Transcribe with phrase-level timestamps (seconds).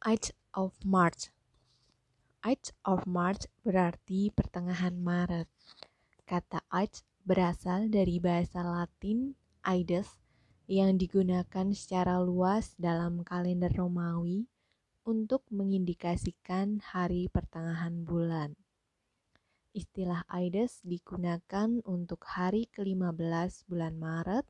[0.00, 1.28] Ides of March.
[2.40, 5.44] Ides of March berarti pertengahan Maret.
[6.24, 10.16] Kata Ides berasal dari bahasa Latin Ides
[10.64, 14.48] yang digunakan secara luas dalam kalender Romawi
[15.04, 18.56] untuk mengindikasikan hari pertengahan bulan.
[19.76, 24.48] Istilah Ides digunakan untuk hari ke-15 bulan Maret,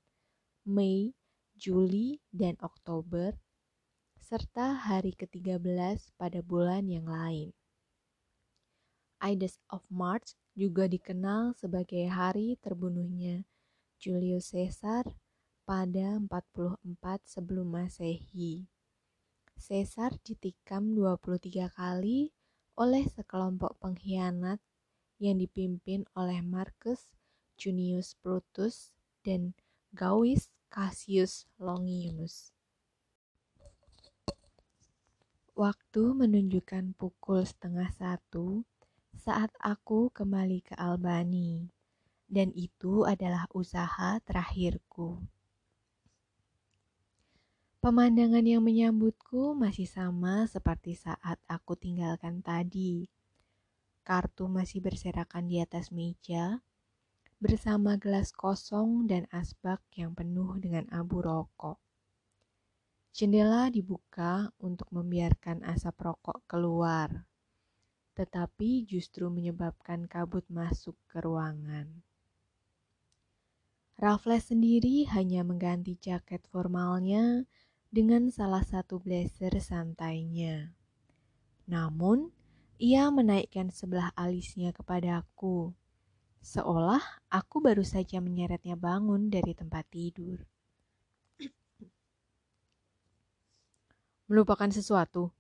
[0.71, 1.11] Mei,
[1.59, 3.35] Juli, dan Oktober
[4.21, 7.50] serta hari ke-13 pada bulan yang lain.
[9.21, 13.44] Ides of March juga dikenal sebagai hari terbunuhnya
[14.00, 15.04] Julius Caesar
[15.68, 16.80] pada 44
[17.25, 18.64] sebelum Masehi.
[19.61, 22.32] Caesar ditikam 23 kali
[22.80, 24.57] oleh sekelompok pengkhianat
[25.21, 27.13] yang dipimpin oleh Marcus
[27.61, 28.89] Junius Brutus
[29.21, 29.52] dan
[29.93, 32.56] Gaius Cassius Longinus.
[35.61, 38.64] Waktu menunjukkan pukul setengah satu
[39.12, 41.69] saat aku kembali ke Albani,
[42.33, 45.20] dan itu adalah usaha terakhirku.
[47.77, 53.12] Pemandangan yang menyambutku masih sama seperti saat aku tinggalkan tadi.
[54.00, 56.64] Kartu masih berserakan di atas meja,
[57.36, 61.77] bersama gelas kosong dan asbak yang penuh dengan abu rokok.
[63.11, 67.27] Jendela dibuka untuk membiarkan asap rokok keluar,
[68.14, 71.91] tetapi justru menyebabkan kabut masuk ke ruangan.
[74.00, 77.44] Raffles sendiri hanya mengganti jaket formalnya
[77.91, 80.72] dengan salah satu blazer santainya.
[81.69, 82.33] Namun,
[82.80, 85.77] ia menaikkan sebelah alisnya kepadaku,
[86.41, 90.49] seolah aku baru saja menyeretnya bangun dari tempat tidur.
[94.31, 95.34] Melupakan sesuatu?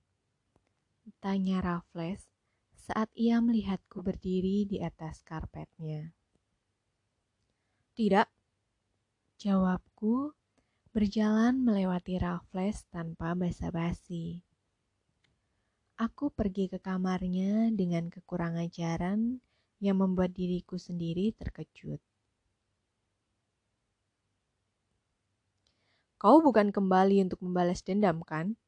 [1.22, 2.26] Tanya Raffles
[2.74, 6.10] saat ia melihatku berdiri di atas karpetnya.
[7.94, 8.26] Tidak,
[9.38, 10.34] jawabku
[10.90, 14.42] berjalan melewati Raffles tanpa basa-basi.
[15.94, 19.38] Aku pergi ke kamarnya dengan kekurangan ajaran
[19.78, 22.02] yang membuat diriku sendiri terkejut.
[26.18, 28.58] Kau bukan kembali untuk membalas dendam, kan?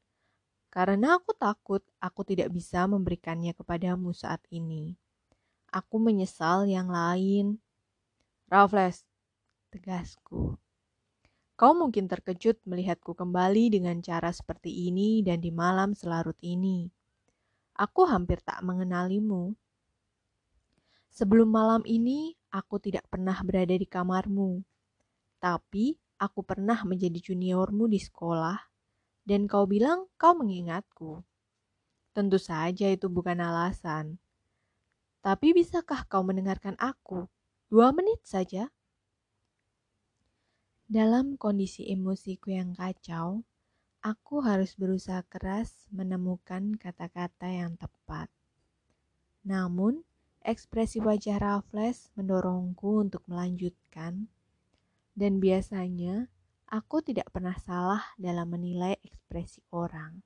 [0.73, 4.97] Karena aku takut aku tidak bisa memberikannya kepadamu saat ini.
[5.69, 7.61] Aku menyesal yang lain.
[8.49, 9.05] Raffles,
[9.69, 10.57] tegasku.
[11.61, 16.89] Kau mungkin terkejut melihatku kembali dengan cara seperti ini dan di malam selarut ini.
[17.77, 19.53] Aku hampir tak mengenalimu.
[21.13, 24.65] Sebelum malam ini, aku tidak pernah berada di kamarmu.
[25.37, 28.72] Tapi, aku pernah menjadi juniormu di sekolah
[29.23, 31.23] dan kau bilang kau mengingatku.
[32.13, 34.21] Tentu saja itu bukan alasan.
[35.23, 37.31] Tapi bisakah kau mendengarkan aku?
[37.71, 38.69] Dua menit saja.
[40.93, 43.47] Dalam kondisi emosiku yang kacau,
[44.05, 48.29] aku harus berusaha keras menemukan kata-kata yang tepat.
[49.47, 50.05] Namun,
[50.43, 54.29] ekspresi wajah Raffles mendorongku untuk melanjutkan,
[55.17, 56.29] dan biasanya
[56.73, 60.25] Aku tidak pernah salah dalam menilai ekspresi orang.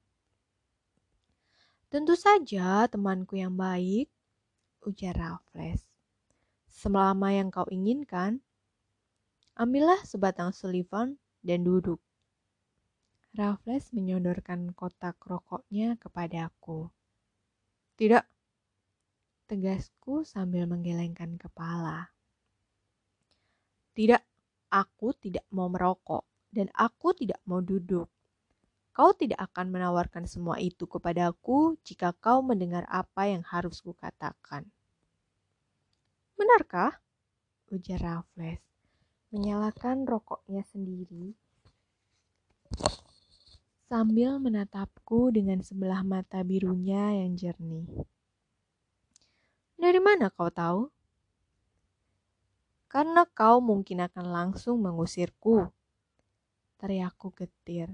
[1.90, 4.06] Tentu saja temanku yang baik,
[4.86, 5.82] ujar Raffles.
[6.70, 8.38] Selama yang kau inginkan,
[9.58, 11.98] ambillah sebatang Sullivan dan duduk.
[13.34, 16.86] Raffles menyodorkan kotak rokoknya kepadaku.
[17.98, 18.22] Tidak,
[19.50, 22.14] tegasku sambil menggelengkan kepala.
[23.98, 24.22] Tidak,
[24.70, 28.08] aku tidak mau merokok dan aku tidak mau duduk.
[28.96, 34.64] Kau tidak akan menawarkan semua itu kepadaku jika kau mendengar apa yang harus kukatakan.
[36.32, 36.96] Benarkah?
[37.68, 38.64] Ujar Raffles,
[39.28, 41.36] menyalakan rokoknya sendiri
[43.86, 47.86] sambil menatapku dengan sebelah mata birunya yang jernih.
[49.78, 50.90] Dari mana kau tahu?
[52.90, 55.70] Karena kau mungkin akan langsung mengusirku,
[56.80, 57.92] teriakku getir.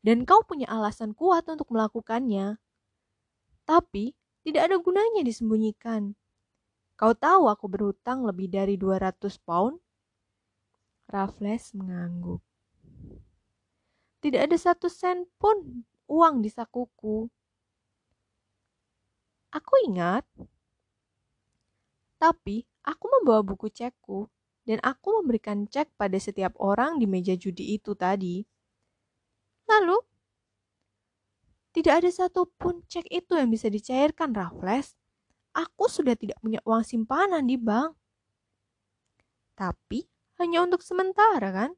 [0.00, 2.56] Dan kau punya alasan kuat untuk melakukannya.
[3.68, 4.16] Tapi
[4.46, 6.16] tidak ada gunanya disembunyikan.
[6.96, 9.76] Kau tahu aku berhutang lebih dari 200 pound?
[11.08, 12.40] Raffles mengangguk.
[14.18, 17.28] Tidak ada satu sen pun uang di sakuku.
[19.54, 20.26] Aku ingat.
[22.18, 24.26] Tapi aku membawa buku cekku
[24.68, 28.44] dan aku memberikan cek pada setiap orang di meja judi itu tadi.
[29.64, 29.96] Lalu,
[31.68, 34.98] Tidak ada satupun cek itu yang bisa dicairkan, Raffles.
[35.54, 37.94] Aku sudah tidak punya uang simpanan di bank.
[39.54, 40.02] Tapi
[40.42, 41.70] hanya untuk sementara kan?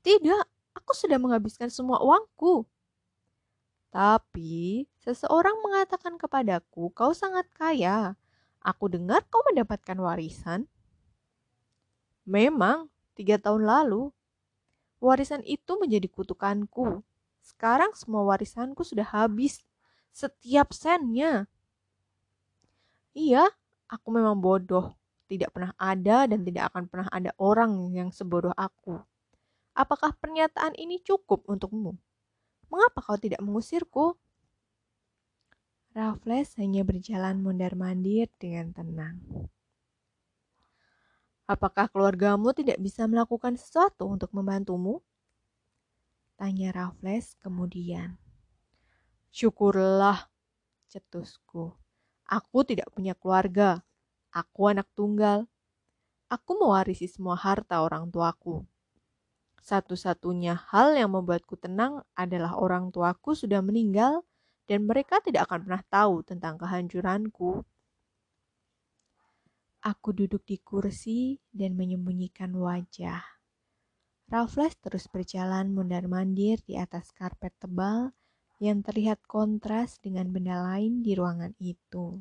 [0.00, 0.42] Tidak,
[0.72, 2.64] aku sudah menghabiskan semua uangku.
[3.90, 8.16] Tapi seseorang mengatakan kepadaku, kau sangat kaya.
[8.64, 10.70] Aku dengar kau mendapatkan warisan.
[12.26, 14.10] Memang, tiga tahun lalu.
[14.98, 17.06] Warisan itu menjadi kutukanku.
[17.38, 19.62] Sekarang semua warisanku sudah habis.
[20.10, 21.46] Setiap sennya.
[23.14, 23.46] Iya,
[23.86, 24.98] aku memang bodoh.
[25.30, 28.98] Tidak pernah ada dan tidak akan pernah ada orang yang sebodoh aku.
[29.76, 31.94] Apakah pernyataan ini cukup untukmu?
[32.66, 34.18] Mengapa kau tidak mengusirku?
[35.94, 39.16] Raffles hanya berjalan mondar-mandir dengan tenang.
[41.46, 44.98] Apakah keluargamu tidak bisa melakukan sesuatu untuk membantumu?
[46.34, 48.18] Tanya Raffles kemudian.
[49.30, 50.26] Syukurlah,
[50.90, 51.70] cetusku.
[52.26, 53.78] Aku tidak punya keluarga.
[54.34, 55.46] Aku anak tunggal.
[56.26, 58.66] Aku mewarisi semua harta orang tuaku.
[59.62, 64.26] Satu-satunya hal yang membuatku tenang adalah orang tuaku sudah meninggal
[64.66, 67.62] dan mereka tidak akan pernah tahu tentang kehancuranku.
[69.86, 73.22] Aku duduk di kursi dan menyembunyikan wajah.
[74.26, 78.10] Raffles terus berjalan mundar-mandir di atas karpet tebal
[78.58, 82.18] yang terlihat kontras dengan benda lain di ruangan itu.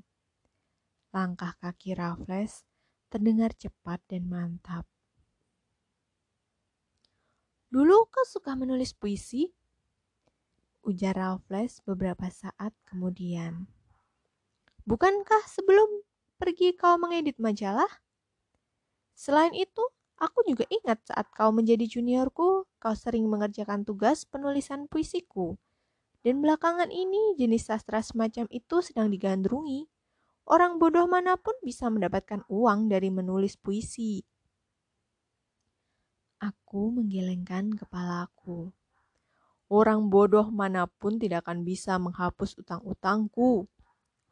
[1.10, 2.62] Langkah kaki Raffles
[3.10, 4.86] terdengar cepat dan mantap.
[7.74, 9.50] Dulu kau suka menulis puisi?
[10.86, 13.66] Ujar Raffles beberapa saat kemudian.
[14.86, 16.05] Bukankah sebelum
[16.36, 17.90] pergi kau mengedit majalah?
[19.16, 19.84] Selain itu,
[20.20, 25.56] aku juga ingat saat kau menjadi juniorku, kau sering mengerjakan tugas penulisan puisiku.
[26.26, 29.86] Dan belakangan ini jenis sastra semacam itu sedang digandrungi.
[30.46, 34.22] Orang bodoh mana pun bisa mendapatkan uang dari menulis puisi.
[36.42, 38.70] Aku menggelengkan kepalaku.
[39.66, 43.66] Orang bodoh mana pun tidak akan bisa menghapus utang-utangku,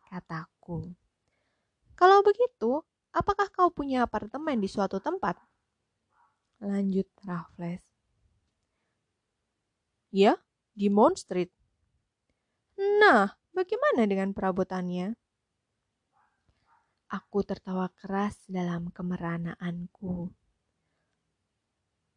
[0.05, 0.93] kataku.
[2.03, 2.83] Kalau begitu,
[3.15, 5.39] apakah kau punya apartemen di suatu tempat?
[6.59, 7.79] Lanjut Raffles.
[10.11, 10.35] Ya,
[10.75, 11.47] di Mount Street.
[12.75, 15.15] Nah, bagaimana dengan perabotannya?
[17.07, 20.27] Aku tertawa keras dalam kemeranaanku.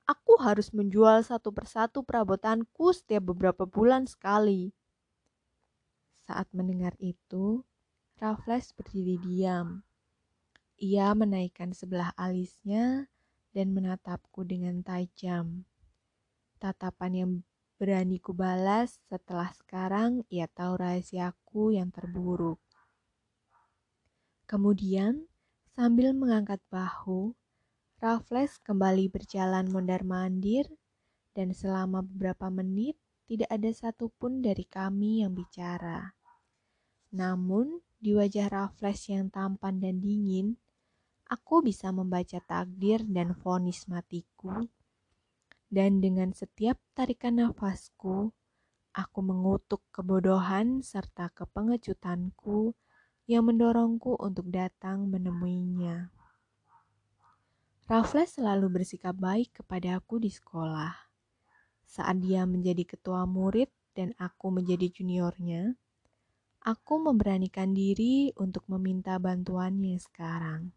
[0.02, 4.74] Aku harus menjual satu persatu perabotanku setiap beberapa bulan sekali.
[6.26, 7.62] Saat mendengar itu,
[8.16, 9.84] Raffles berdiri diam.
[10.80, 13.12] Ia menaikkan sebelah alisnya
[13.52, 15.68] dan menatapku dengan tajam.
[16.56, 17.32] Tatapan yang
[17.76, 22.56] berani kubalas setelah sekarang ia tahu rahasiaku yang terburuk.
[24.48, 25.28] Kemudian,
[25.76, 27.36] sambil mengangkat bahu,
[28.00, 30.72] Raffles kembali berjalan mondar-mandir
[31.36, 32.96] dan selama beberapa menit
[33.28, 36.16] tidak ada satupun dari kami yang bicara.
[37.12, 40.54] Namun, di wajah Raffles yang tampan dan dingin,
[41.26, 44.62] aku bisa membaca takdir dan vonis matiku.
[45.66, 48.30] Dan dengan setiap tarikan nafasku,
[48.94, 52.78] aku mengutuk kebodohan serta kepengecutanku
[53.26, 56.14] yang mendorongku untuk datang menemuinya.
[57.90, 60.94] Raffles selalu bersikap baik kepada aku di sekolah.
[61.82, 63.66] Saat dia menjadi ketua murid
[63.98, 65.74] dan aku menjadi juniornya,
[66.66, 70.74] aku memberanikan diri untuk meminta bantuannya sekarang.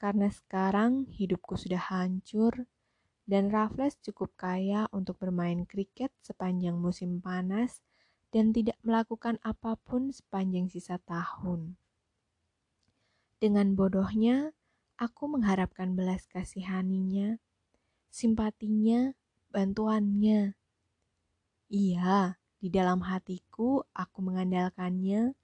[0.00, 2.64] Karena sekarang hidupku sudah hancur
[3.28, 7.84] dan Raffles cukup kaya untuk bermain kriket sepanjang musim panas
[8.32, 11.76] dan tidak melakukan apa pun sepanjang sisa tahun.
[13.36, 14.56] Dengan bodohnya,
[14.96, 17.36] Aku mengharapkan belas kasihaninya,
[18.08, 19.12] simpatinya,
[19.52, 20.56] bantuannya.
[21.68, 25.36] Iya, di dalam hatiku aku mengandalkannya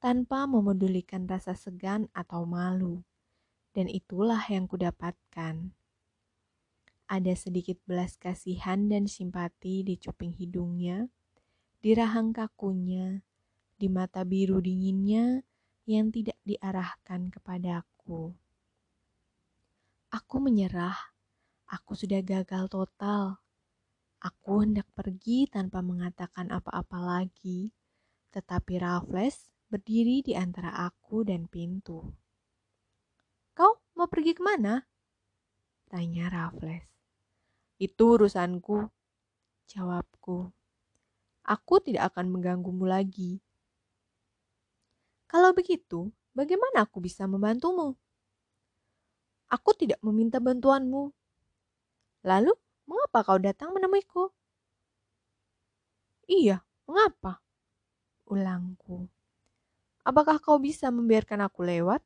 [0.00, 3.04] tanpa memedulikan rasa segan atau malu.
[3.74, 5.74] Dan itulah yang kudapatkan.
[7.04, 11.10] Ada sedikit belas kasihan dan simpati di cuping hidungnya,
[11.84, 13.20] di rahang kakunya,
[13.76, 15.44] di mata biru dinginnya
[15.84, 18.32] yang tidak diarahkan kepadaku.
[20.08, 20.96] Aku menyerah.
[21.68, 23.43] Aku sudah gagal total.
[24.24, 27.76] Aku hendak pergi tanpa mengatakan apa-apa lagi,
[28.32, 32.00] tetapi Raffles berdiri di antara aku dan pintu.
[33.52, 34.80] Kau mau pergi ke mana?
[35.92, 36.88] Tanya Raffles.
[37.76, 38.88] Itu urusanku,
[39.68, 40.48] jawabku.
[41.44, 43.44] Aku tidak akan mengganggumu lagi.
[45.28, 47.92] Kalau begitu, bagaimana aku bisa membantumu?
[49.52, 51.12] Aku tidak meminta bantuanmu.
[52.24, 52.56] Lalu,
[52.88, 54.32] mengapa kau datang menemuiku?
[56.24, 57.40] Iya, mengapa?
[58.28, 59.08] Ulangku.
[60.04, 62.00] Apakah kau bisa membiarkan aku lewat?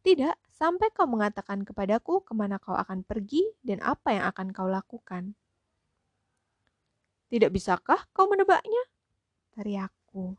[0.00, 4.68] Tidak, sampai kau mengatakan kepadaku ke mana kau akan pergi dan apa yang akan kau
[4.70, 5.34] lakukan.
[7.26, 8.86] Tidak bisakah kau menebaknya?
[9.52, 10.38] Teriakku.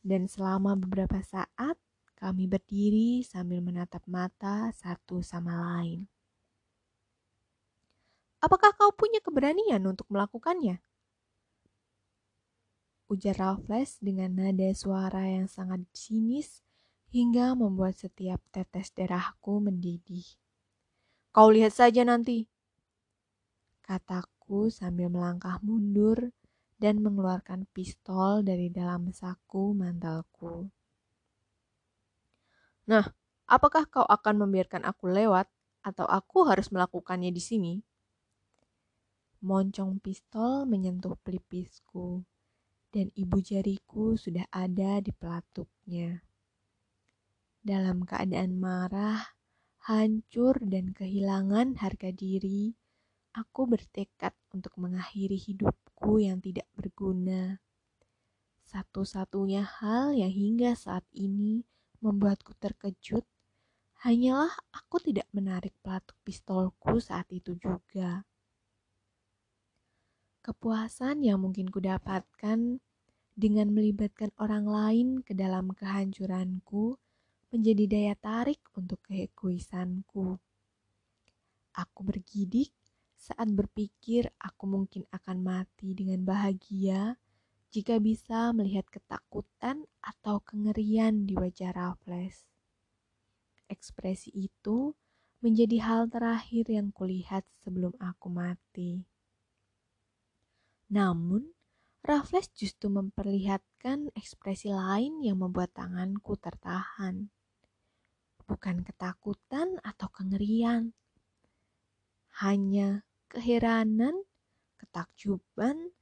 [0.00, 1.76] Dan selama beberapa saat
[2.16, 6.08] kami berdiri sambil menatap mata satu sama lain.
[8.40, 10.80] Apakah kau punya keberanian untuk melakukannya?
[13.12, 16.64] Ujar Raffles dengan nada suara yang sangat sinis
[17.12, 20.24] hingga membuat setiap tetes darahku mendidih.
[21.36, 22.48] Kau lihat saja nanti,
[23.84, 26.32] kataku sambil melangkah mundur
[26.80, 30.70] dan mengeluarkan pistol dari dalam saku mantelku.
[32.88, 33.04] Nah,
[33.50, 35.46] apakah kau akan membiarkan aku lewat
[35.84, 37.74] atau aku harus melakukannya di sini?
[39.40, 42.28] Moncong pistol menyentuh pelipisku
[42.92, 46.20] dan ibu jariku sudah ada di pelatuknya.
[47.64, 49.32] Dalam keadaan marah,
[49.88, 52.76] hancur, dan kehilangan harga diri,
[53.32, 57.64] aku bertekad untuk mengakhiri hidupku yang tidak berguna.
[58.68, 61.64] Satu-satunya hal yang hingga saat ini
[62.04, 63.24] membuatku terkejut
[64.00, 68.24] hanyalah aku tidak menarik pelatuk pistolku saat itu juga.
[70.40, 72.80] Kepuasan yang mungkin kudapatkan
[73.36, 76.96] dengan melibatkan orang lain ke dalam kehancuranku
[77.52, 80.40] menjadi daya tarik untuk keegoisanku.
[81.76, 82.72] Aku bergidik
[83.20, 87.20] saat berpikir aku mungkin akan mati dengan bahagia
[87.68, 92.48] jika bisa melihat ketakutan atau kengerian di wajah Raffles.
[93.68, 94.96] Ekspresi itu
[95.44, 99.09] menjadi hal terakhir yang kulihat sebelum aku mati.
[100.90, 101.54] Namun,
[102.02, 107.30] Raffles justru memperlihatkan ekspresi lain yang membuat tanganku tertahan
[108.50, 110.90] bukan ketakutan atau kengerian,
[112.42, 114.26] hanya keheranan,
[114.74, 115.94] ketakjuban,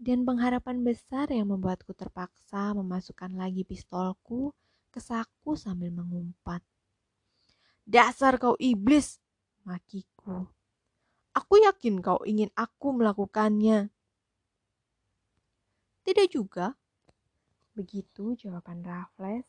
[0.00, 4.56] dan pengharapan besar yang membuatku terpaksa memasukkan lagi pistolku
[4.88, 6.64] ke saku sambil mengumpat.
[7.84, 9.20] Dasar kau iblis,
[9.68, 10.48] makiku.
[11.36, 13.92] Aku yakin kau ingin aku melakukannya.
[16.04, 16.72] Tidak juga.
[17.76, 19.46] Begitu jawaban Raffles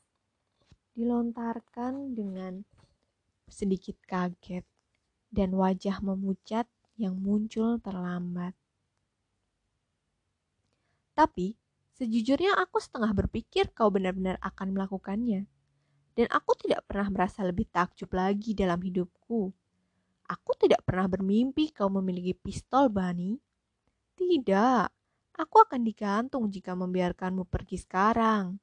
[0.91, 2.62] dilontarkan dengan
[3.48, 4.63] sedikit kaget
[5.31, 6.67] dan wajah memucat
[7.00, 8.51] yang muncul terlambat.
[11.15, 11.55] Tapi,
[11.96, 15.48] sejujurnya aku setengah berpikir kau benar-benar akan melakukannya.
[16.12, 19.51] Dan aku tidak pernah merasa lebih takjub lagi dalam hidupku.
[20.27, 23.39] Aku tidak pernah bermimpi kau memiliki pistol, Bani.
[24.20, 25.00] Tidak,
[25.35, 28.59] aku akan digantung jika membiarkanmu pergi sekarang.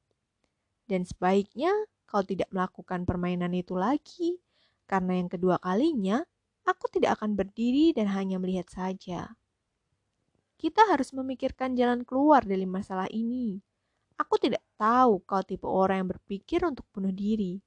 [0.89, 1.73] Dan sebaiknya
[2.09, 4.41] kau tidak melakukan permainan itu lagi,
[4.89, 6.25] karena yang kedua kalinya
[6.65, 9.37] aku tidak akan berdiri dan hanya melihat saja.
[10.59, 13.63] Kita harus memikirkan jalan keluar dari masalah ini.
[14.19, 17.63] Aku tidak tahu kau tipe orang yang berpikir untuk bunuh diri.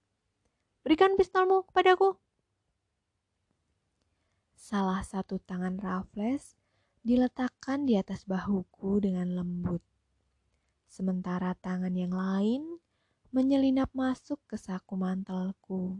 [0.83, 2.19] Berikan pistolmu kepadaku.
[4.57, 6.60] Salah satu tangan Raffles
[7.01, 9.81] diletakkan di atas bahuku dengan lembut.
[10.85, 12.77] Sementara tangan yang lain
[13.31, 15.97] menyelinap masuk ke saku mantelku,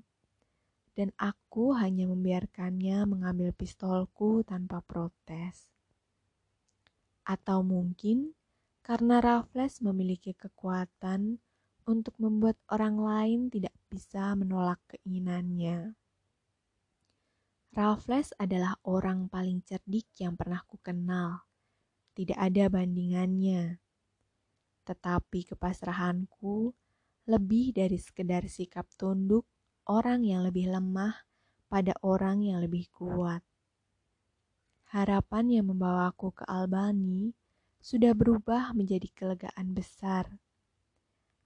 [0.94, 5.72] dan aku hanya membiarkannya mengambil pistolku tanpa protes.
[7.24, 8.36] Atau mungkin
[8.84, 11.40] karena Raffles memiliki kekuatan
[11.88, 15.96] untuk membuat orang lain tidak bisa menolak keinginannya.
[17.72, 21.48] Raffles adalah orang paling cerdik yang pernah kukenal.
[22.12, 23.80] Tidak ada bandingannya.
[24.84, 26.76] Tetapi kepasrahanku
[27.32, 29.48] lebih dari sekedar sikap tunduk
[29.88, 31.24] orang yang lebih lemah
[31.72, 33.40] pada orang yang lebih kuat.
[34.92, 37.32] Harapan yang membawaku ke Albani
[37.80, 40.28] sudah berubah menjadi kelegaan besar.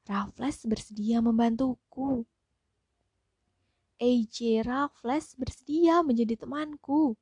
[0.10, 2.26] Raffles bersedia membantuku.
[4.02, 7.16] AJ Raffles bersedia menjadi temanku.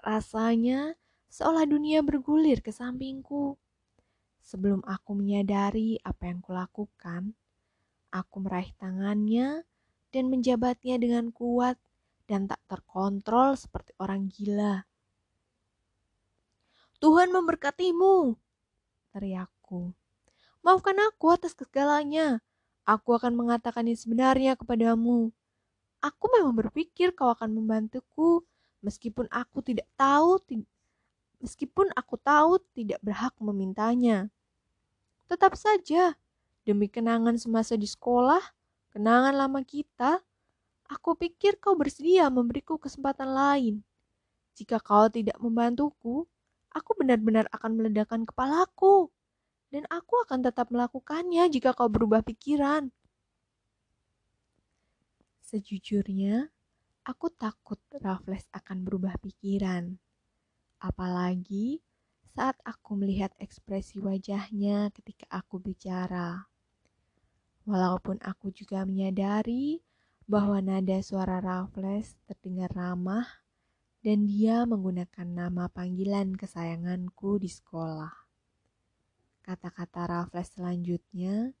[0.00, 0.96] Rasanya
[1.28, 3.58] seolah dunia bergulir ke sampingku.
[4.40, 7.36] Sebelum aku menyadari apa yang kulakukan,
[8.08, 9.68] Aku meraih tangannya
[10.08, 11.76] dan menjabatnya dengan kuat
[12.24, 14.88] dan tak terkontrol seperti orang gila.
[17.04, 18.32] Tuhan memberkatimu,
[19.12, 19.92] teriakku.
[20.64, 22.40] Maafkan aku atas segalanya.
[22.88, 25.28] Aku akan mengatakan yang sebenarnya kepadamu.
[25.98, 28.46] Aku memang berpikir kau akan membantuku,
[28.86, 30.38] meskipun aku tidak tahu,
[31.42, 34.30] meskipun aku tahu tidak berhak memintanya.
[35.26, 36.14] Tetap saja,
[36.62, 38.40] demi kenangan semasa di sekolah,
[38.94, 40.22] kenangan lama kita,
[40.86, 43.82] aku pikir kau bersedia memberiku kesempatan lain.
[44.54, 46.26] Jika kau tidak membantuku,
[46.70, 49.10] aku benar-benar akan meledakkan kepalaku
[49.68, 52.88] dan aku akan tetap melakukannya jika kau berubah pikiran.
[55.48, 56.52] Sejujurnya,
[57.08, 59.96] aku takut Raffles akan berubah pikiran.
[60.76, 61.80] Apalagi
[62.36, 66.52] saat aku melihat ekspresi wajahnya ketika aku bicara.
[67.64, 69.80] Walaupun aku juga menyadari
[70.28, 73.24] bahwa nada suara Raffles terdengar ramah
[74.04, 78.12] dan dia menggunakan nama panggilan kesayanganku di sekolah.
[79.40, 81.56] Kata-kata Raffles selanjutnya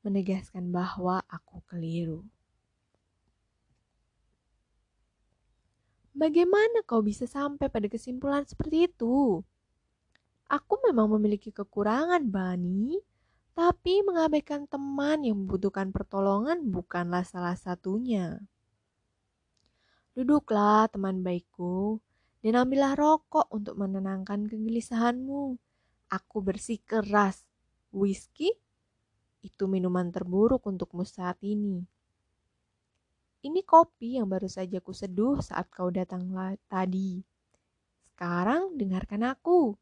[0.00, 2.24] menegaskan bahwa aku keliru.
[6.16, 9.44] Bagaimana kau bisa sampai pada kesimpulan seperti itu?
[10.48, 12.96] Aku memang memiliki kekurangan, Bani,
[13.52, 18.40] tapi mengabaikan teman yang membutuhkan pertolongan bukanlah salah satunya.
[20.16, 22.00] Duduklah, teman baikku,
[22.40, 25.60] dan ambillah rokok untuk menenangkan kegelisahanmu.
[26.08, 27.44] Aku bersih keras.
[27.92, 28.56] Whisky?
[29.44, 31.84] Itu minuman terburuk untukmu saat ini.
[33.44, 36.30] Ini kopi yang baru saja kuseduh saat kau datang
[36.70, 37.20] tadi.
[38.12, 39.76] Sekarang dengarkan aku.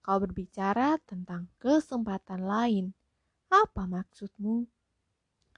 [0.00, 2.94] Kau berbicara tentang kesempatan lain.
[3.52, 4.64] Apa maksudmu?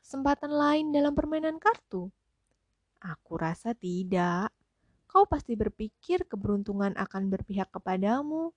[0.00, 2.09] Kesempatan lain dalam permainan kartu?
[2.99, 4.50] Aku rasa tidak.
[5.07, 8.52] Kau pasti berpikir keberuntungan akan berpihak kepadamu.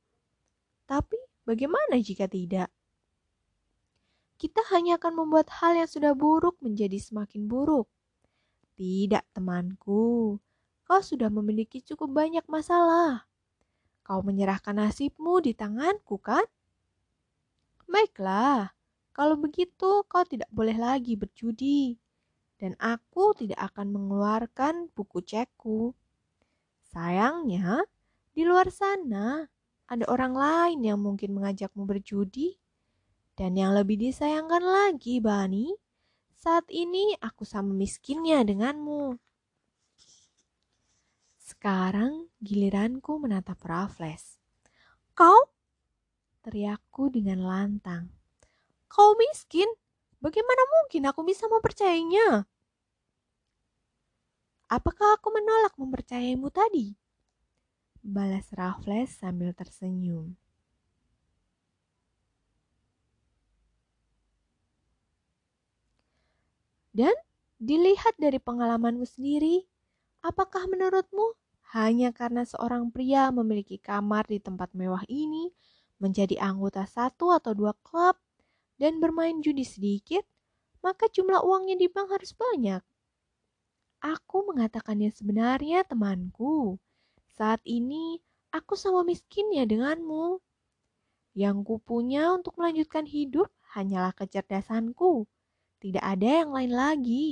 [0.88, 2.70] Tapi Bagaimana jika tidak?
[4.38, 7.90] Kita hanya akan membuat hal yang sudah buruk menjadi semakin buruk.
[8.82, 10.42] Tidak, temanku,
[10.90, 13.30] kau sudah memiliki cukup banyak masalah.
[14.02, 16.42] Kau menyerahkan nasibmu di tanganku, kan?
[17.86, 18.74] Baiklah,
[19.14, 22.02] kalau begitu kau tidak boleh lagi berjudi,
[22.58, 25.94] dan aku tidak akan mengeluarkan buku cekku.
[26.82, 27.86] Sayangnya,
[28.34, 29.46] di luar sana
[29.86, 32.58] ada orang lain yang mungkin mengajakmu berjudi.
[33.38, 35.70] Dan yang lebih disayangkan lagi, Bani,
[36.42, 39.14] saat ini aku sama miskinnya denganmu.
[41.38, 44.42] Sekarang giliranku menatap Raffles.
[45.14, 45.54] Kau?
[46.42, 48.10] Teriakku dengan lantang.
[48.90, 49.70] Kau miskin?
[50.18, 52.50] Bagaimana mungkin aku bisa mempercayainya?
[54.66, 56.98] Apakah aku menolak mempercayaimu tadi?
[58.02, 60.34] balas Raffles sambil tersenyum.
[66.92, 67.16] Dan
[67.58, 69.64] dilihat dari pengalamanmu sendiri,
[70.24, 71.40] apakah menurutmu
[71.72, 75.56] hanya karena seorang pria memiliki kamar di tempat mewah ini,
[76.04, 78.20] menjadi anggota satu atau dua klub,
[78.76, 80.26] dan bermain judi sedikit,
[80.82, 82.82] maka jumlah uangnya di bank harus banyak?
[84.02, 86.82] Aku mengatakannya sebenarnya temanku,
[87.38, 88.18] saat ini
[88.50, 90.42] aku sama miskinnya denganmu.
[91.38, 95.30] Yang ku punya untuk melanjutkan hidup hanyalah kecerdasanku.
[95.82, 97.28] Tidak ada yang lain lagi.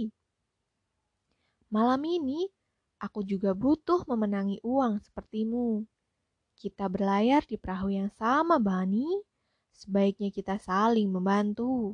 [1.69, 2.49] Malam ini
[2.97, 5.85] aku juga butuh memenangi uang sepertimu.
[6.57, 9.05] Kita berlayar di perahu yang sama, Bani.
[9.69, 11.93] Sebaiknya kita saling membantu.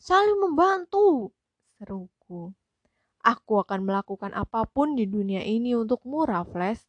[0.00, 1.28] Saling membantu,
[1.76, 2.56] seruku.
[3.20, 6.80] Aku akan melakukan apa pun di dunia ini untukmu, Raffles,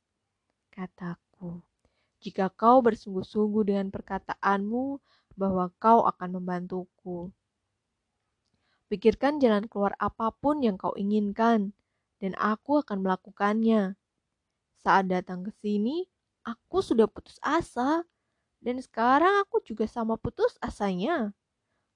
[0.72, 1.60] kataku.
[2.24, 5.04] Jika kau bersungguh-sungguh dengan perkataanmu
[5.36, 7.28] bahwa kau akan membantuku.
[8.92, 11.72] Pikirkan jalan keluar apa pun yang kau inginkan,
[12.20, 13.96] dan aku akan melakukannya.
[14.84, 16.12] Saat datang ke sini,
[16.44, 18.04] aku sudah putus asa,
[18.60, 21.32] dan sekarang aku juga sama putus asanya.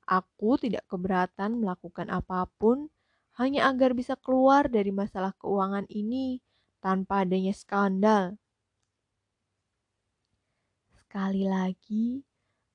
[0.07, 2.87] Aku tidak keberatan melakukan apa pun
[3.35, 6.39] hanya agar bisa keluar dari masalah keuangan ini
[6.79, 8.39] tanpa adanya skandal.
[10.95, 12.23] Sekali lagi,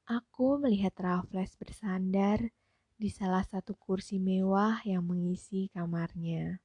[0.04, 2.52] aku melihat Raffles bersandar
[3.00, 6.60] di salah satu kursi mewah yang mengisi kamarnya.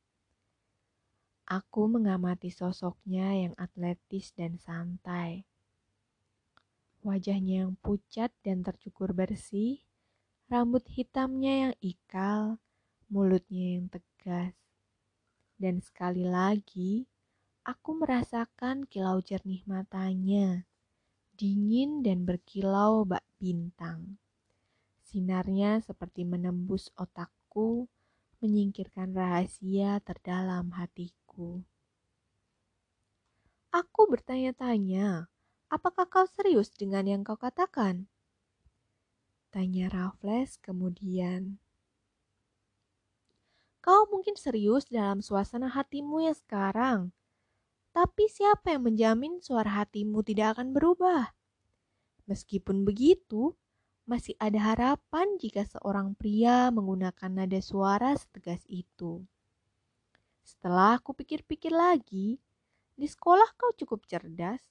[1.48, 5.48] Aku mengamati sosoknya yang atletis dan santai.
[7.08, 9.80] Wajahnya yang pucat dan tercukur bersih,
[10.52, 12.60] rambut hitamnya yang ikal,
[13.08, 14.60] mulutnya yang tegas.
[15.56, 17.08] Dan sekali lagi,
[17.64, 20.68] aku merasakan kilau jernih matanya.
[21.36, 24.16] dingin dan berkilau bak bintang.
[25.16, 27.88] Sinarnya seperti menembus otakku,
[28.44, 31.64] menyingkirkan rahasia terdalam hatiku.
[33.72, 35.32] Aku bertanya-tanya,
[35.72, 38.12] apakah kau serius dengan yang kau katakan?
[39.56, 41.64] Tanya Raffles kemudian.
[43.80, 47.16] Kau mungkin serius dalam suasana hatimu yang sekarang.
[47.96, 51.32] Tapi siapa yang menjamin suara hatimu tidak akan berubah?
[52.28, 53.56] Meskipun begitu,
[54.06, 59.26] masih ada harapan jika seorang pria menggunakan nada suara setegas itu.
[60.46, 62.38] Setelah aku pikir-pikir lagi,
[62.94, 64.62] di sekolah kau cukup cerdas.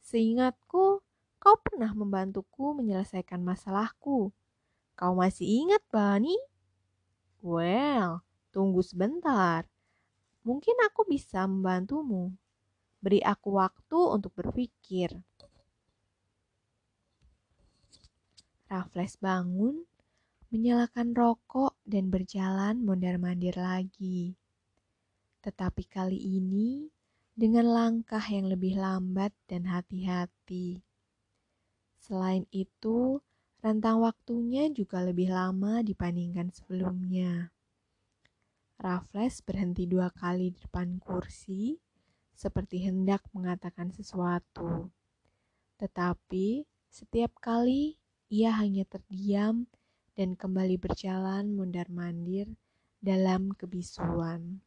[0.00, 1.04] Seingatku,
[1.36, 4.32] kau pernah membantuku menyelesaikan masalahku.
[4.96, 6.34] Kau masih ingat, Bani?
[7.44, 9.68] Well, tunggu sebentar.
[10.42, 12.32] Mungkin aku bisa membantumu.
[12.98, 15.12] Beri aku waktu untuk berpikir.
[18.68, 19.88] Raffles bangun,
[20.52, 24.36] menyalakan rokok dan berjalan mondar-mandir lagi.
[25.40, 26.92] Tetapi kali ini
[27.32, 30.84] dengan langkah yang lebih lambat dan hati-hati.
[31.96, 33.24] Selain itu,
[33.58, 37.50] Rentang waktunya juga lebih lama dibandingkan sebelumnya.
[38.78, 41.74] Raffles berhenti dua kali di depan kursi,
[42.30, 44.94] seperti hendak mengatakan sesuatu.
[45.74, 47.97] Tetapi setiap kali
[48.28, 49.64] ia hanya terdiam
[50.12, 52.52] dan kembali berjalan mundar-mandir
[53.00, 54.60] dalam kebisuan.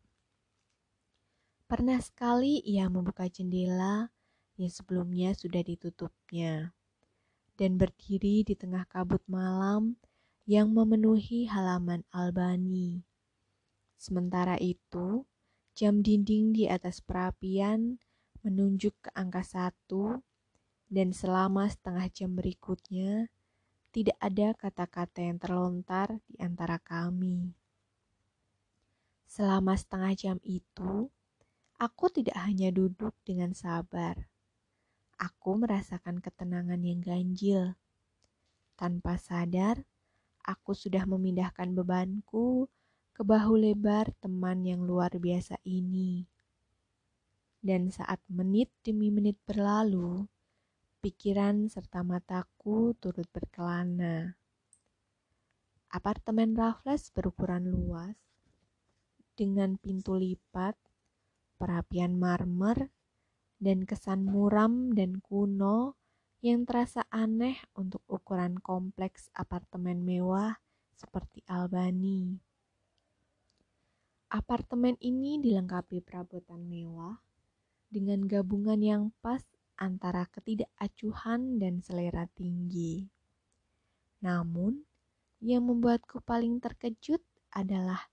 [1.70, 4.10] Pernah sekali ia membuka jendela
[4.58, 6.74] yang sebelumnya sudah ditutupnya
[7.56, 9.96] dan berdiri di tengah kabut malam
[10.50, 13.06] yang memenuhi halaman Albani.
[14.02, 15.30] Sementara itu,
[15.78, 18.02] jam dinding di atas perapian
[18.42, 20.26] menunjuk ke angka satu,
[20.90, 23.30] dan selama setengah jam berikutnya
[23.92, 27.52] tidak ada kata-kata yang terlontar di antara kami.
[29.28, 31.08] Selama setengah jam itu,
[31.80, 34.32] aku tidak hanya duduk dengan sabar
[35.22, 37.78] aku merasakan ketenangan yang ganjil.
[38.74, 39.86] Tanpa sadar,
[40.42, 42.66] aku sudah memindahkan bebanku
[43.14, 46.26] ke bahu lebar teman yang luar biasa ini.
[47.62, 50.26] Dan saat menit demi menit berlalu,
[51.02, 54.38] pikiran serta mataku turut berkelana.
[55.90, 58.14] Apartemen Raffles berukuran luas,
[59.34, 60.78] dengan pintu lipat,
[61.58, 62.94] perapian marmer,
[63.58, 65.98] dan kesan muram dan kuno
[66.46, 70.62] yang terasa aneh untuk ukuran kompleks apartemen mewah
[70.94, 72.38] seperti Albani.
[74.30, 77.18] Apartemen ini dilengkapi perabotan mewah
[77.90, 79.42] dengan gabungan yang pas
[79.82, 83.10] antara ketidakacuhan dan selera tinggi.
[84.22, 84.86] Namun,
[85.42, 88.06] yang membuatku paling terkejut adalah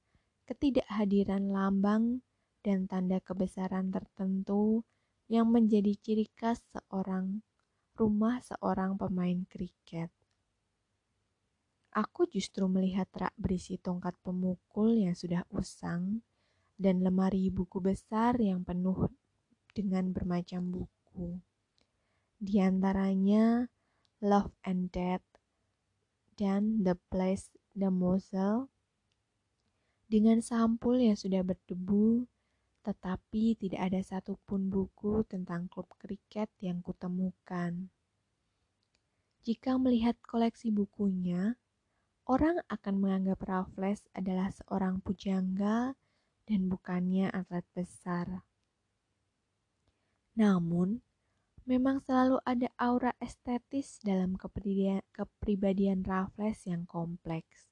[0.48, 2.24] ketidakhadiran lambang
[2.64, 4.80] dan tanda kebesaran tertentu
[5.28, 7.44] yang menjadi ciri khas seorang
[8.00, 10.08] rumah seorang pemain kriket.
[11.92, 16.24] Aku justru melihat rak berisi tongkat pemukul yang sudah usang
[16.78, 19.10] dan lemari buku besar yang penuh
[19.74, 21.42] dengan bermacam buku.
[22.38, 23.66] Di antaranya
[24.22, 25.26] Love and Death
[26.38, 28.70] dan The Place the Moselle
[30.06, 32.30] dengan sampul yang sudah berdebu
[32.86, 37.92] tetapi tidak ada satupun buku tentang klub kriket yang kutemukan.
[39.44, 41.60] Jika melihat koleksi bukunya,
[42.24, 45.92] orang akan menganggap Raffles adalah seorang pujangga
[46.48, 48.46] dan bukannya atlet besar.
[50.32, 51.04] Namun,
[51.68, 57.68] memang selalu ada aura estetis dalam kepribadian, kepribadian Raffles yang kompleks.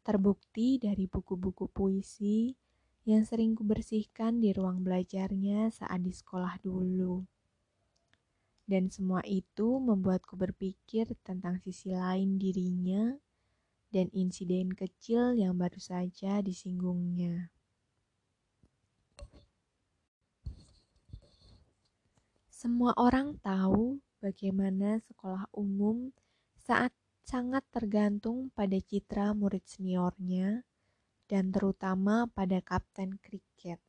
[0.00, 2.56] Terbukti dari buku-buku puisi
[3.04, 7.20] yang sering kubersihkan di ruang belajarnya saat di sekolah dulu.
[8.64, 13.12] Dan semua itu membuatku berpikir tentang sisi lain dirinya
[13.92, 17.52] dan insiden kecil yang baru saja disinggungnya.
[22.64, 26.16] Semua orang tahu bagaimana sekolah umum
[26.56, 30.64] saat sangat tergantung pada citra murid seniornya
[31.28, 33.84] dan terutama pada kapten kriket.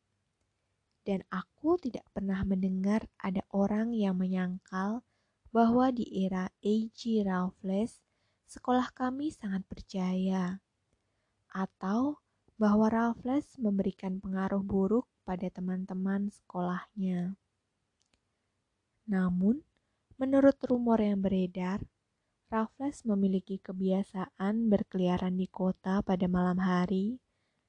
[1.07, 5.07] Dan aku tidak pernah mendengar ada orang yang menyangkal
[5.55, 7.23] bahwa di era A.G.
[7.23, 8.03] Raffles,
[8.43, 10.59] sekolah kami sangat berjaya.
[11.47, 12.19] Atau
[12.59, 17.39] bahwa Raffles memberikan pengaruh buruk pada teman-teman sekolahnya.
[19.05, 19.61] Namun,
[20.15, 21.83] Menurut rumor yang beredar,
[22.47, 27.19] Raffles memiliki kebiasaan berkeliaran di kota pada malam hari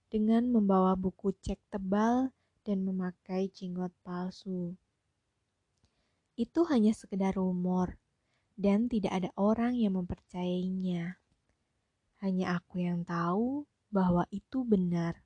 [0.06, 2.30] dengan membawa buku cek tebal
[2.62, 4.78] dan memakai jenggot palsu.
[6.38, 7.98] Itu hanya sekedar rumor
[8.54, 11.18] dan tidak ada orang yang mempercayainya.
[12.22, 15.18] Hanya aku yang tahu bahwa itu benar,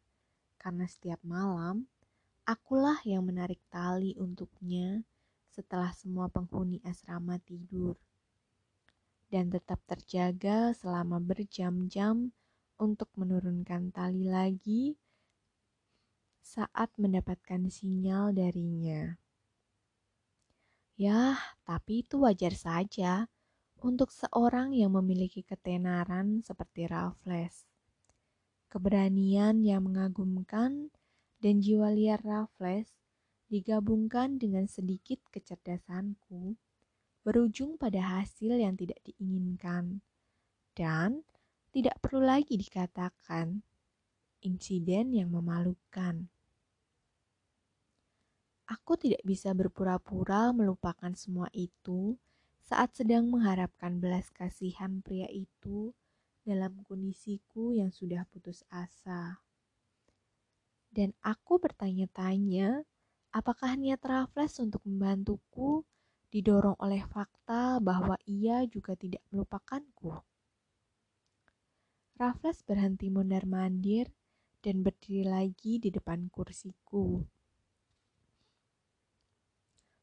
[0.57, 1.85] karena setiap malam
[2.49, 5.05] akulah yang menarik tali untuknya
[5.51, 7.99] setelah semua penghuni asrama tidur
[9.31, 12.35] dan tetap terjaga selama berjam-jam
[12.79, 14.99] untuk menurunkan tali lagi
[16.41, 19.15] saat mendapatkan sinyal darinya.
[20.99, 23.31] Ya, tapi itu wajar saja
[23.81, 27.65] untuk seorang yang memiliki ketenaran seperti Raffles.
[28.69, 30.93] Keberanian yang mengagumkan
[31.41, 33.00] dan jiwa liar Raffles
[33.51, 36.55] digabungkan dengan sedikit kecerdasanku,
[37.27, 40.01] berujung pada hasil yang tidak diinginkan
[40.73, 41.27] dan
[41.75, 43.61] tidak perlu lagi dikatakan
[44.41, 46.31] insiden yang memalukan.
[48.71, 52.15] Aku tidak bisa berpura-pura melupakan semua itu
[52.63, 55.91] saat sedang mengharapkan belas kasihan pria itu
[56.47, 59.43] dalam kondisiku yang sudah putus asa.
[60.91, 62.87] Dan aku bertanya-tanya
[63.31, 65.87] Apakah niat Raffles untuk membantuku
[66.35, 70.19] didorong oleh fakta bahwa ia juga tidak melupakanku?
[72.19, 74.11] Raffles berhenti mondar-mandir
[74.67, 77.23] dan berdiri lagi di depan kursiku.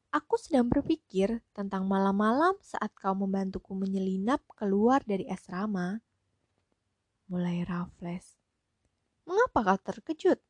[0.08, 6.00] Aku sedang berpikir tentang malam-malam saat kau membantuku menyelinap keluar dari asrama.
[7.28, 8.40] Mulai Raffles.
[9.28, 10.40] Mengapa kau terkejut?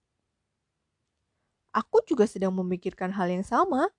[1.72, 3.92] Aku juga sedang memikirkan hal yang sama.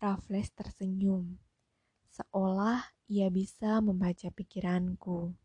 [0.00, 1.36] Raffles tersenyum,
[2.08, 5.36] seolah ia bisa membaca pikiranku.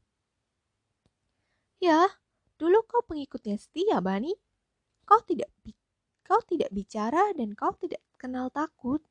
[1.84, 2.08] Ya,
[2.56, 4.32] dulu kau pengikutnya setia, Bani.
[5.06, 5.52] Kau tidak
[6.26, 9.04] kau tidak bicara dan kau tidak kenal takut.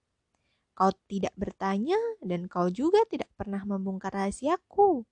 [0.75, 5.07] Kau tidak bertanya dan kau juga tidak pernah membongkar rahasiaku.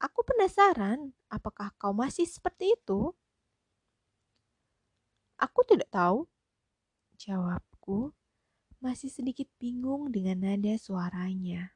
[0.00, 3.14] Aku penasaran, apakah kau masih seperti itu?
[5.40, 6.28] Aku tidak tahu.
[7.16, 8.12] Jawabku
[8.84, 11.72] masih sedikit bingung dengan nada suaranya.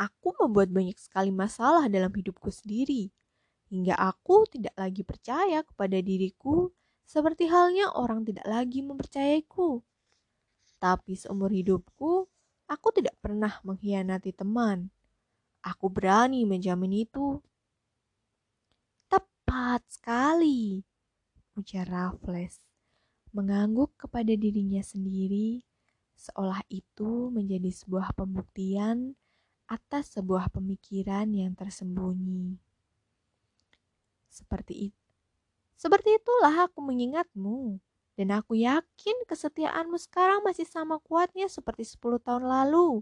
[0.00, 3.12] Aku membuat banyak sekali masalah dalam hidupku sendiri,
[3.68, 6.72] hingga aku tidak lagi percaya kepada diriku
[7.04, 9.84] seperti halnya orang tidak lagi mempercayaiku.
[10.80, 12.24] Tapi seumur hidupku,
[12.64, 14.88] aku tidak pernah mengkhianati teman.
[15.60, 17.44] Aku berani menjamin itu.
[19.12, 20.80] Tepat sekali
[21.56, 22.58] ujar Raffles,
[23.30, 25.62] mengangguk kepada dirinya sendiri,
[26.18, 29.14] seolah itu menjadi sebuah pembuktian
[29.70, 32.58] atas sebuah pemikiran yang tersembunyi.
[34.26, 35.00] Seperti itu.
[35.78, 37.78] Seperti itulah aku mengingatmu.
[38.18, 43.00] Dan aku yakin kesetiaanmu sekarang masih sama kuatnya seperti 10 tahun lalu.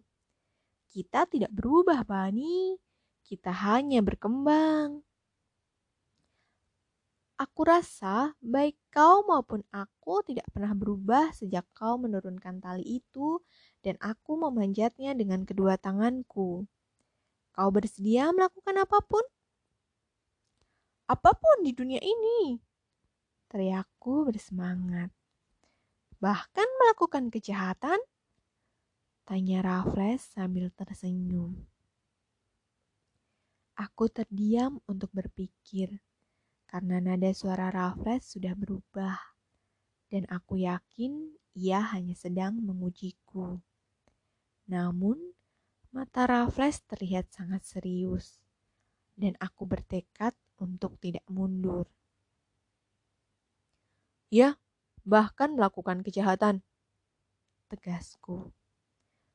[0.87, 2.79] Kita tidak berubah, Bani.
[3.27, 5.03] Kita hanya berkembang.
[7.39, 13.39] Aku rasa baik kau maupun aku tidak pernah berubah sejak kau menurunkan tali itu
[13.79, 16.67] dan aku memanjatnya dengan kedua tanganku.
[17.55, 19.23] Kau bersedia melakukan apa pun?
[21.07, 22.59] Apa pun di dunia ini,
[23.47, 25.15] teriakku bersemangat.
[26.19, 28.03] Bahkan melakukan kejahatan?
[29.23, 31.55] Tanya Raffles sambil tersenyum.
[33.79, 36.03] Aku terdiam untuk berpikir
[36.69, 39.17] karena nada suara Raffles sudah berubah,
[40.13, 43.57] dan aku yakin ia hanya sedang mengujiku.
[44.69, 45.17] Namun,
[45.89, 48.45] mata Raffles terlihat sangat serius,
[49.17, 51.89] dan aku bertekad untuk tidak mundur.
[54.29, 54.61] Ya,
[55.09, 56.61] bahkan melakukan kejahatan.
[57.73, 58.53] Tegasku.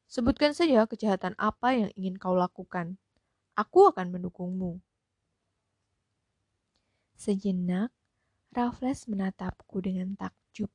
[0.06, 3.02] Sebutkan saja kejahatan apa yang ingin kau lakukan.
[3.58, 4.78] Aku akan mendukungmu.
[7.13, 7.93] Sejenak,
[8.54, 10.69] Raffles menatapku dengan takjub,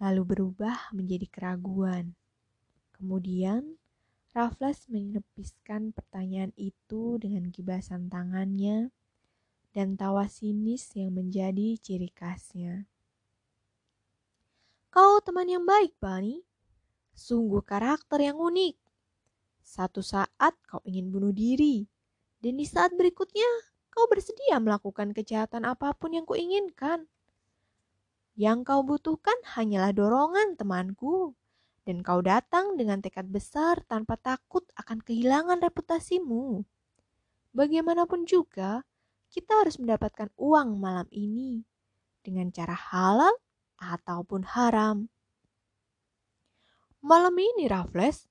[0.00, 2.16] lalu berubah menjadi keraguan.
[2.96, 3.76] Kemudian,
[4.36, 8.92] Raffles menepiskan pertanyaan itu dengan kibasan tangannya
[9.76, 12.88] dan tawa sinis yang menjadi ciri khasnya.
[14.88, 16.40] Kau teman yang baik, Bunny.
[17.12, 18.76] Sungguh karakter yang unik.
[19.60, 21.84] Satu saat kau ingin bunuh diri,
[22.40, 27.08] dan di saat berikutnya kau bersedia melakukan kejahatan apa pun yang kuinginkan.
[28.36, 31.32] Yang kau butuhkan hanyalah dorongan temanku,
[31.88, 36.60] dan kau datang dengan tekad besar tanpa takut akan kehilangan reputasimu.
[37.56, 38.84] Bagaimanapun juga,
[39.32, 41.64] kita harus mendapatkan uang malam ini
[42.20, 43.32] dengan cara halal
[43.80, 45.08] ataupun haram.
[47.00, 48.28] Malam ini, Raffles,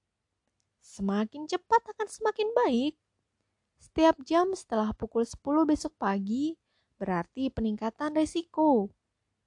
[0.83, 2.93] semakin cepat akan semakin baik.
[3.85, 6.57] Setiap jam setelah pukul 10 besok pagi
[6.97, 8.89] berarti peningkatan resiko.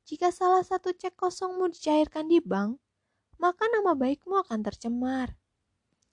[0.07, 2.79] Jika salah satu cek kosongmu dicairkan di bank,
[3.42, 5.35] maka nama baikmu akan tercemar.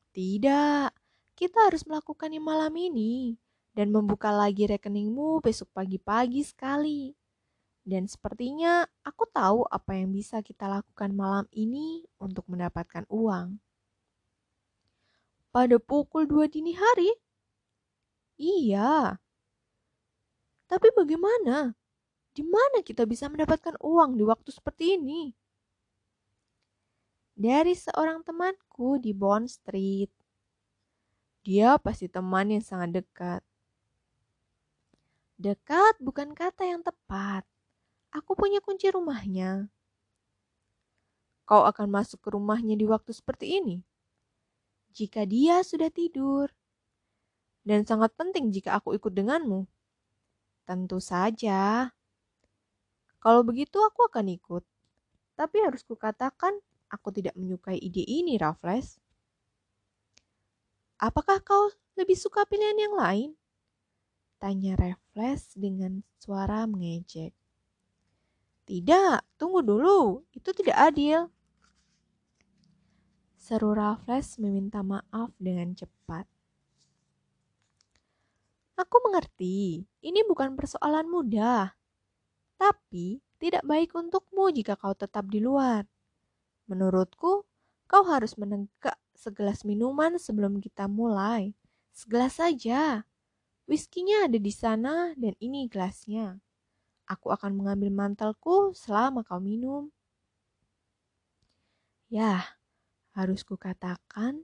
[0.10, 0.90] Tidak,
[1.38, 3.38] kita harus melakukannya malam ini
[3.78, 7.14] dan membuka lagi rekeningmu besok pagi-pagi sekali.
[7.86, 13.62] Dan sepertinya aku tahu apa yang bisa kita lakukan malam ini untuk mendapatkan uang.
[15.54, 17.25] Pada pukul dua dini hari?
[18.40, 19.20] Iya.
[20.68, 21.76] Tapi bagaimana?
[22.36, 25.32] Di mana kita bisa mendapatkan uang di waktu seperti ini?
[27.36, 30.08] dari seorang temanku di Bond Street.
[31.44, 33.44] Dia pasti teman yang sangat dekat.
[35.36, 37.44] Dekat bukan kata yang tepat.
[38.16, 39.68] Aku punya kunci rumahnya.
[41.44, 43.84] Kau akan masuk ke rumahnya di waktu seperti ini?
[44.96, 46.50] Jika dia sudah tidur.
[47.66, 49.66] Dan sangat penting jika aku ikut denganmu.
[50.70, 51.90] Tentu saja.
[53.18, 54.62] Kalau begitu aku akan ikut.
[55.34, 56.54] Tapi harus kukatakan
[56.94, 59.02] aku tidak menyukai ide ini, Raffles.
[61.02, 63.30] Apakah kau lebih suka pilihan yang lain?
[64.38, 67.34] Tanya Raffles dengan suara mengejek.
[68.66, 70.22] Tidak, tunggu dulu.
[70.34, 71.34] Itu tidak adil.
[73.38, 76.35] Seru Raffles meminta maaf dengan cepat.
[78.76, 81.72] Aku mengerti, ini bukan persoalan mudah.
[82.60, 85.88] Tapi tidak baik untukmu jika kau tetap di luar.
[86.68, 87.48] Menurutku,
[87.88, 91.56] kau harus menegak segelas minuman sebelum kita mulai.
[91.96, 93.08] Segelas saja.
[93.64, 96.44] Whiskinya ada di sana dan ini gelasnya.
[97.08, 99.88] Aku akan mengambil mantelku selama kau minum.
[102.12, 102.60] Ya,
[103.16, 104.44] harus kukatakan,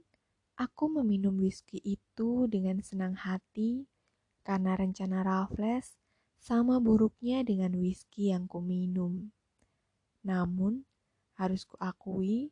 [0.56, 3.91] aku meminum whisky itu dengan senang hati
[4.42, 5.98] karena rencana Raffles
[6.42, 9.30] sama buruknya dengan whisky yang kuminum.
[10.26, 10.86] Namun,
[11.38, 12.50] harus kuakui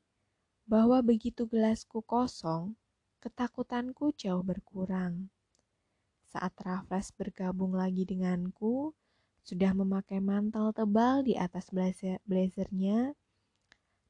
[0.67, 2.79] bahwa begitu gelasku kosong,
[3.19, 5.29] ketakutanku jauh berkurang.
[6.31, 8.95] Saat Raffles bergabung lagi denganku,
[9.43, 11.75] sudah memakai mantel tebal di atas
[12.23, 13.19] blazernya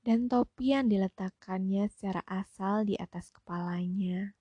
[0.05, 4.37] dan topi yang diletakkannya secara asal di atas kepalanya.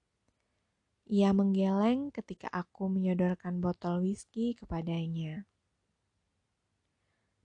[1.10, 5.50] Ia menggeleng ketika aku menyodorkan botol whisky kepadanya.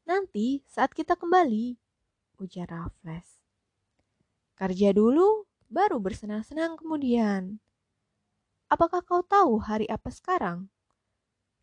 [0.04, 1.80] Nanti saat kita kembali,
[2.44, 3.40] ujar Raffles.
[4.52, 7.56] Kerja dulu, baru bersenang-senang kemudian.
[8.68, 10.68] Apakah kau tahu hari apa sekarang?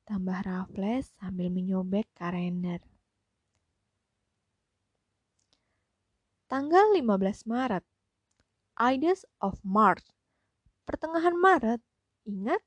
[0.10, 2.82] Tambah Raffles sambil menyobek kalender.
[6.50, 7.86] Tanggal 15 Maret.
[8.82, 10.10] Ides of March.
[10.90, 11.91] Pertengahan Maret.
[12.28, 12.62] Ingat?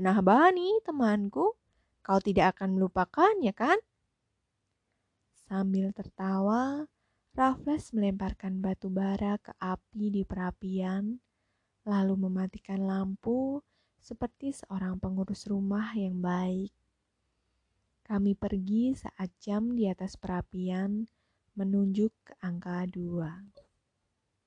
[0.00, 1.56] Nah, Bani, temanku,
[2.00, 3.76] kau tidak akan melupakannya kan?
[5.44, 6.88] Sambil tertawa,
[7.36, 11.20] Raffles melemparkan batu bara ke api di perapian,
[11.84, 13.60] lalu mematikan lampu
[14.00, 16.72] seperti seorang pengurus rumah yang baik.
[18.02, 21.06] Kami pergi saat jam di atas perapian
[21.54, 23.38] menunjuk ke angka dua.